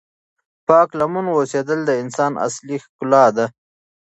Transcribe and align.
پاک 0.67 0.89
لمن 0.99 1.25
اوسېدل 1.35 1.79
د 1.85 1.91
انسان 2.03 2.31
اصلی 2.47 2.77
ښکلا 2.83 3.25
ده. 3.37 3.45